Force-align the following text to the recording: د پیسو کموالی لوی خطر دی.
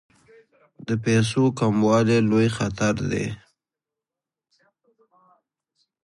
د 0.87 0.89
پیسو 1.03 1.43
کموالی 1.59 2.19
لوی 2.29 2.47
خطر 2.57 2.95
دی. 3.11 3.25